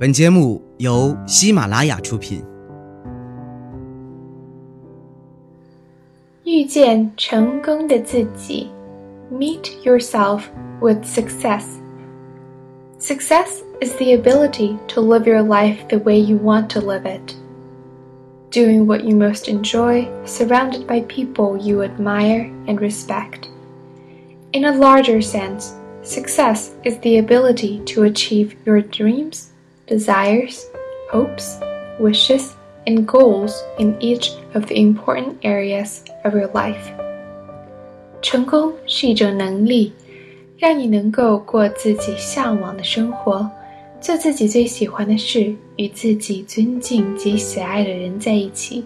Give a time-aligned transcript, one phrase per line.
[0.00, 2.44] 本节目由喜马拉雅出品。
[6.44, 8.68] 遇见成功的自己，
[9.32, 10.42] Meet yourself
[10.80, 11.64] with success.
[12.98, 17.34] Success is the ability to live your life the way you want to live it.
[18.52, 23.48] Doing what you most enjoy, surrounded by people you admire and respect.
[24.52, 29.49] In a larger sense, success is the ability to achieve your dreams,
[29.91, 30.63] desires,
[31.11, 31.59] hopes,
[31.99, 32.51] wishes,
[32.85, 36.77] and goals in each of the important areas of your life.
[38.21, 39.91] 成功是一种能力，
[40.57, 43.49] 让你能够过自己向往的生活，
[43.99, 48.85] 做自己最喜欢的事，与自己尊敬及喜爱的人在一起。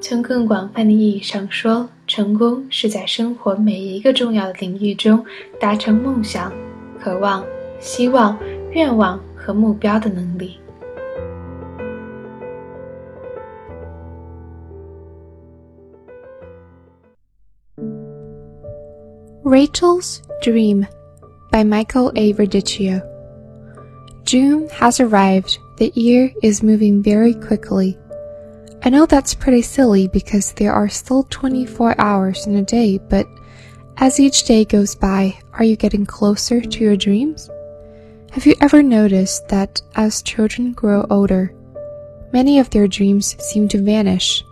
[0.00, 5.24] 从更广泛的意义上说，成功是在生活每一个重要的领域中
[5.58, 6.52] 达成梦想、
[7.02, 7.44] 渴望、
[7.80, 8.38] 希望、
[8.70, 10.59] 愿望和目标的能力。
[19.43, 20.87] Rachel's Dream
[21.51, 22.33] by Michael A.
[22.33, 23.01] Verdicchio.
[24.23, 25.59] June has arrived.
[25.77, 27.97] The year is moving very quickly.
[28.83, 33.27] I know that's pretty silly because there are still 24 hours in a day, but
[33.97, 37.49] as each day goes by, are you getting closer to your dreams?
[38.32, 41.52] Have you ever noticed that as children grow older,
[42.30, 44.44] many of their dreams seem to vanish?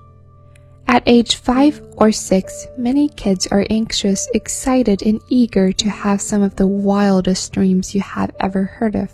[0.88, 6.42] At age 5 or 6, many kids are anxious, excited, and eager to have some
[6.42, 9.12] of the wildest dreams you have ever heard of.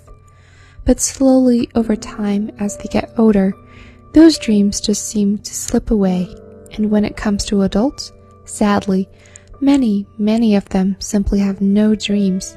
[0.85, 3.53] But slowly over time, as they get older,
[4.15, 6.35] those dreams just seem to slip away,
[6.75, 8.13] and when it comes to adults,
[8.45, 9.09] sadly,
[9.61, 12.57] many, many of them simply have no dreams.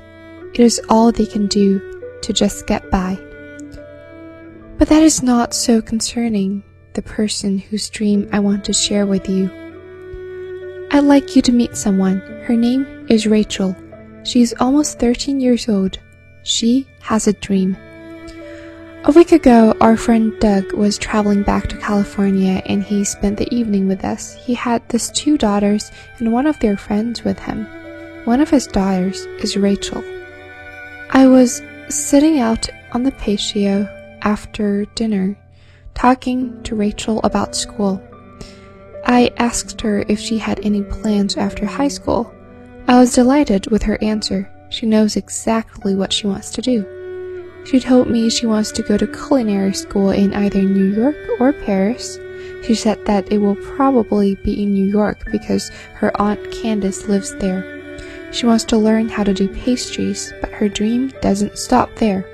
[0.53, 1.94] It is all they can do
[2.25, 3.15] to just get by.
[4.77, 6.63] But that is not so concerning
[6.93, 9.49] the person whose dream I want to share with you.
[10.91, 12.19] I'd like you to meet someone.
[12.45, 13.75] Her name is Rachel.
[14.23, 15.99] She is almost 13 years old.
[16.43, 17.77] She has a dream.
[19.03, 23.53] A week ago, our friend Doug was traveling back to California and he spent the
[23.53, 24.33] evening with us.
[24.33, 27.67] He had his two daughters and one of their friends with him.
[28.25, 30.03] One of his daughters is Rachel.
[31.11, 33.87] I was sitting out on the patio
[34.21, 35.37] after dinner,
[35.93, 38.01] talking to Rachel about school.
[39.05, 42.33] I asked her if she had any plans after high school.
[42.87, 44.51] I was delighted with her answer.
[44.69, 46.85] She knows exactly what she wants to do.
[47.65, 51.53] She told me she wants to go to culinary school in either New York or
[51.53, 52.19] Paris.
[52.63, 57.35] She said that it will probably be in New York because her aunt Candace lives
[57.35, 57.74] there.
[58.31, 62.25] She wants to learn how to do pastries, but her dream doesn't stop there.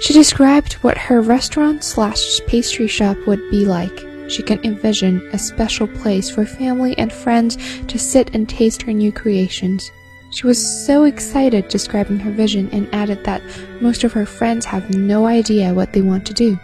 [0.00, 4.04] She described what her restaurant slash pastry shop would be like.
[4.28, 7.56] She can envision a special place for family and friends
[7.86, 9.90] to sit and taste her new creations.
[10.30, 13.42] She was so excited describing her vision and added that
[13.80, 16.58] most of her friends have no idea what they want to do.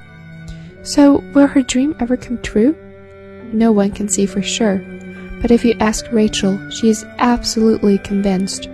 [0.82, 2.76] So, will her dream ever come true?
[3.52, 4.78] No one can say for sure,
[5.42, 8.70] but if you ask Rachel, she is absolutely convinced.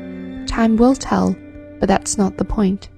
[0.47, 1.35] Time will tell,
[1.81, 2.91] but that's not the point.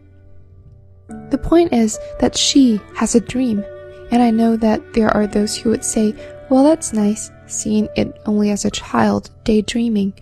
[1.31, 3.65] The point is that she has a dream,
[4.11, 6.15] and I know that there are those who would say,
[6.51, 10.15] well, that's nice, seeing it only as a child, daydreaming,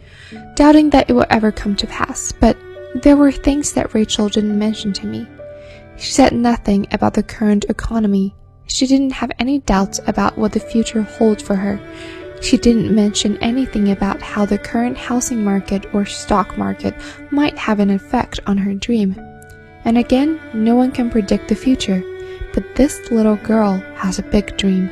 [0.55, 2.33] doubting that it will ever come to pass.
[2.33, 2.59] But
[3.03, 5.27] there were things that Rachel didn't mention to me.
[5.97, 8.35] She said nothing about the current economy.
[8.67, 11.81] She didn't have any doubts about what the future holds for her.
[12.41, 16.95] She didn't mention anything about how the current housing market or stock market
[17.31, 19.17] might have an effect on her dream.
[19.85, 22.03] And again, no one can predict the future,
[22.55, 24.91] but this little girl has a big dream.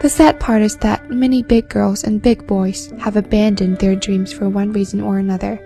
[0.00, 4.32] The sad part is that many big girls and big boys have abandoned their dreams
[4.32, 5.58] for one reason or another.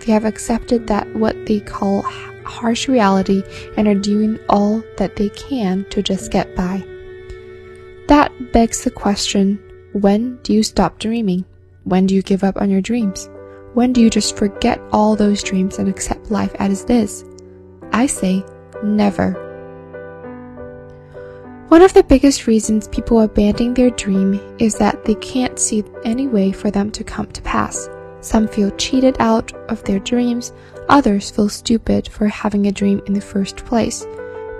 [0.00, 2.02] They have accepted that what they call
[2.44, 3.42] harsh reality
[3.76, 6.82] and are doing all that they can to just get by.
[8.06, 9.62] That begs the question
[9.92, 11.44] when do you stop dreaming?
[11.84, 13.28] When do you give up on your dreams?
[13.74, 17.24] When do you just forget all those dreams and accept life as it is?
[17.92, 18.44] I say
[18.82, 19.44] never.
[21.68, 26.26] One of the biggest reasons people abandon their dream is that they can't see any
[26.26, 27.88] way for them to come to pass.
[28.20, 30.52] Some feel cheated out of their dreams,
[30.88, 34.06] others feel stupid for having a dream in the first place.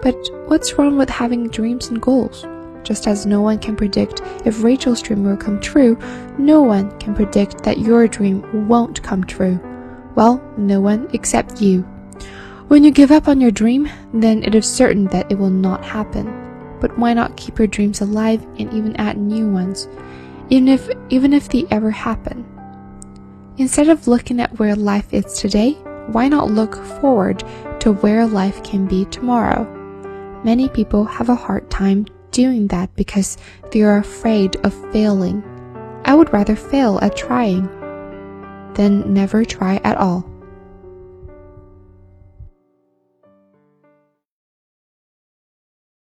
[0.02, 0.16] But
[0.46, 2.46] what's wrong with having dreams and goals?
[2.88, 5.99] Just as no one can predict if Rachel's dream will come true,
[6.38, 9.61] no one can predict that your dream won't come true.
[10.14, 11.82] Well, no one except you.
[12.69, 15.85] When you give up on your dream, then it is certain that it will not
[15.85, 16.32] happen.
[16.81, 19.87] But why not keep your dreams alive and even add new ones,
[20.49, 22.46] even if even if they ever happen?
[23.58, 25.73] Instead of looking at where life is today,
[26.12, 27.44] why not look forward
[27.81, 29.67] to where life can be tomorrow?
[30.43, 33.36] Many people have a hard time doing that because
[33.72, 35.42] they are afraid of failing.
[36.04, 37.66] I would rather fail at trying
[38.75, 40.28] than never try at all.